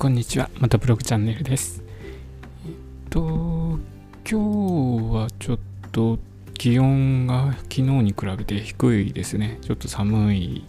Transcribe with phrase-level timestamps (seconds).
[0.00, 0.48] こんにちは。
[0.58, 1.84] またブログチャンネルです。
[2.64, 2.72] えっ
[3.10, 3.78] と、今
[4.24, 4.34] 日
[5.14, 5.58] はちょっ
[5.92, 6.18] と
[6.54, 9.58] 気温が昨日に比べて低いですね。
[9.60, 10.64] ちょっと寒い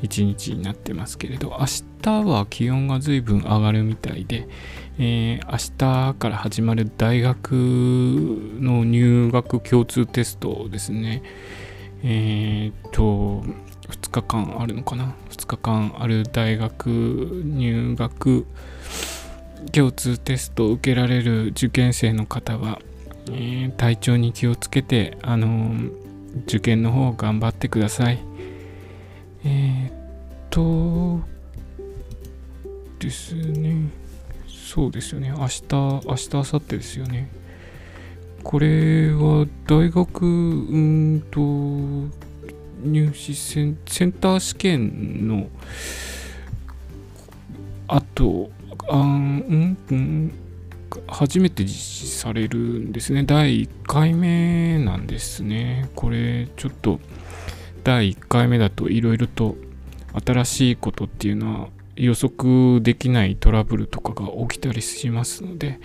[0.00, 1.66] 一日になってますけれど、明
[2.00, 4.48] 日は気温が随分上がるみたいで、
[4.98, 11.22] えー明日から始まる大学の入学共通テストですね。
[12.02, 13.44] えーっと、
[13.92, 18.46] 2日間あるのかな？2日間ある大学入学
[19.72, 22.80] 共通テストを受けられる受験生の方は、
[23.28, 25.92] えー体調に気をつけて、あのー
[26.46, 28.18] 受験の方頑張ってください。
[29.44, 29.92] えーっ
[30.50, 31.20] と
[32.98, 33.90] ですね。
[34.48, 35.28] そうですよね。
[35.36, 37.30] 明日明日明後日ですよね。
[38.42, 42.08] これは大学うんと
[42.82, 45.48] 入試センセンター試験の
[47.88, 48.50] あと
[48.88, 50.32] あんうん
[51.06, 53.24] 初めて実施されるんですね。
[53.24, 55.88] 第1回目なんですね。
[55.94, 57.00] これちょっと
[57.84, 59.56] 第1回目だといろいろと
[60.24, 65.80] 新しいことっていうのは予測できないトラブルとかが起きたりしますので、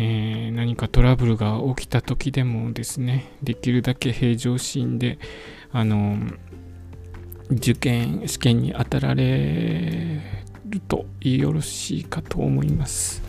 [0.00, 5.18] えー何かトラブルが起きた時でもですねできるだけ平常心で
[5.72, 6.18] あの
[7.50, 10.20] 受験試験に当たられ
[10.66, 13.22] るといいよろしいかと思います。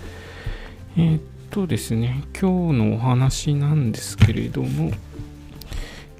[0.96, 4.92] えーっとですね、今日のお話なんですけれども、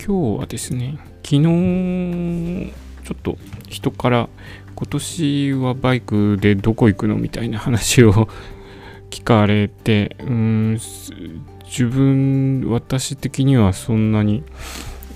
[0.04, 4.30] 今日はですね、昨日、ちょっと人から
[4.76, 8.30] 今年はバイクでどこ行くのみたいな話を
[9.10, 10.80] 聞かれて、うん、
[11.66, 14.44] 自分、私的にはそんなに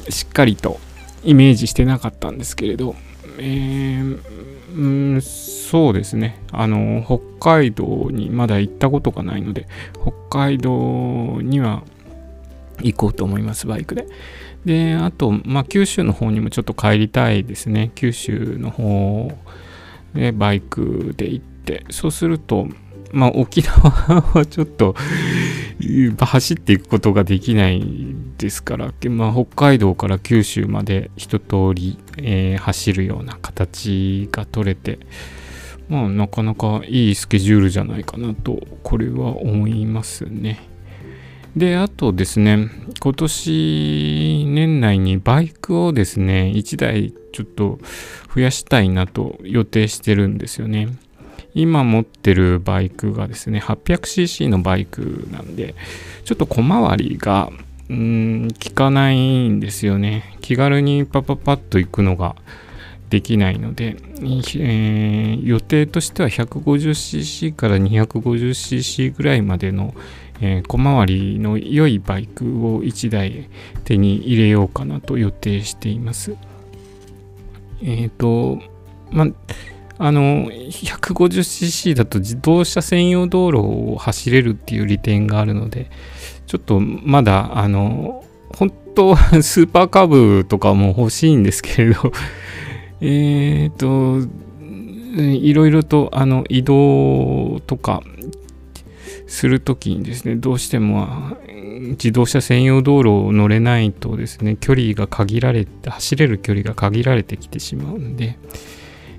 [0.09, 0.80] しっかりと
[1.23, 2.95] イメージしてなかったんですけれど、
[3.38, 4.44] えー
[4.75, 6.40] うん、そうですね。
[6.51, 9.68] あの、北海道にまだ行ったことがないので、
[10.01, 11.84] 北海道には
[12.81, 14.07] 行こうと思います、バイクで。
[14.66, 17.91] で、あと、まあ、九州の方にもちょっと帰りたいですね。
[17.95, 19.31] 九州の方
[20.16, 22.68] でバイクで行って、そうすると、
[23.13, 24.96] まあ、沖縄はちょっと
[26.18, 27.84] 走っていくことができない
[28.40, 35.00] ですから、まあ、北海道から九州まで一通り、えー走るような形が取れて、
[35.90, 40.68] まあ、なかなかいいスケジュールじゃないかなと、これは思いますね。
[41.56, 42.69] で、あとですね、
[43.00, 47.80] 今年年内にバイクをですね、1台ちょっと
[48.34, 50.88] 増やしたいなと予定してるんですよね。
[51.56, 55.75] 今持ってるバイクがですね、800cc のバイクなんで、
[56.25, 57.52] ちょっと小回りが、
[57.90, 57.96] うー
[58.46, 60.38] ん、効かないんですよね。
[60.42, 62.36] 気軽にパパパッと行くのが
[63.09, 69.94] できないので、えー予定としては 150cc から 250cc ぐらいまでの、
[70.42, 73.50] えー小回りの良いバイクを1台
[73.84, 76.36] 手に入れようかなと予定しています。
[77.84, 78.59] えっ、と、
[79.12, 79.28] まあ、
[79.98, 83.59] あの 150cc だと自動車専用道路
[83.94, 85.90] を走れるっていう利点があるので
[86.48, 88.24] ちょっとまだあの
[88.56, 92.12] 本当はスーパーカブとかも欲しいんですけれど
[93.02, 94.20] えっと
[95.16, 98.02] いろいろとあの移動とか
[99.28, 101.38] するときにですねどうしても
[101.92, 108.38] 自動車専用道路を乗れないとですね距離が限られて走れる距離が限られてきてしまうんで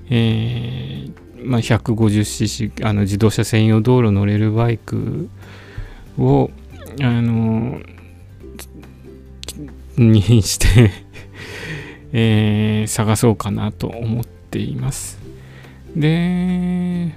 [0.09, 5.29] えーまあ、150cc あの自動車専用道路乗れるバイク
[6.17, 6.49] を
[7.01, 7.79] あの
[9.97, 10.91] にして、
[12.11, 15.19] えー探そうかなと思っています。
[15.95, 17.15] で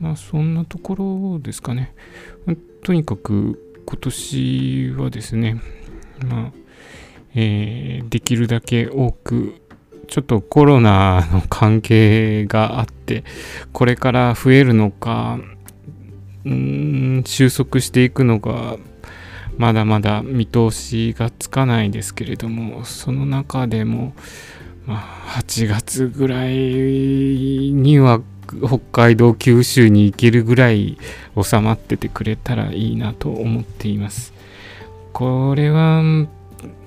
[0.00, 1.92] まあそんなところですかね。
[2.82, 5.60] とにかく今年はですね
[6.26, 6.52] まあ
[7.34, 9.54] えーできるだけ多く
[10.12, 13.24] ちょっとコロナの関係があって、
[13.72, 15.38] これから増えるのか、
[16.44, 18.76] うーん、収束していくのが、
[19.56, 24.12] まだまだ見通しがつかないですけれども、その中でも、
[24.84, 28.20] まあ、8月ぐらいには
[28.62, 30.98] 北海道、九州に行けるぐらい
[31.42, 34.34] 収まっててくれたらいいなと思っています。
[35.14, 36.02] これは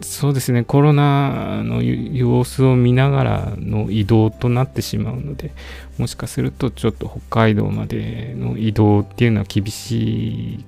[0.01, 5.51] そうですね、コロナの様子を見ながらの移動となってしまうので、
[5.97, 10.65] もしかするとちょっと北海道までの移動っていうのは厳しい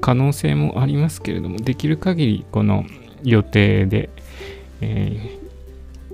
[0.00, 2.84] 可能性もありますけれども、できる限りこの
[3.22, 4.10] 予定で、
[4.80, 5.42] えー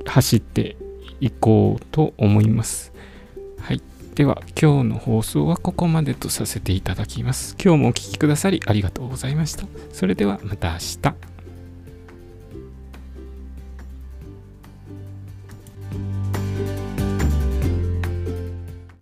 [0.09, 0.77] 走って
[1.21, 2.93] いこうと思います。
[3.61, 3.83] はい。
[4.15, 7.57] では今日の放送はここまでとさせていただきます。
[7.63, 9.67] 今日もお聴きくださりありがとうございました。
[9.93, 11.38] それではまた明日。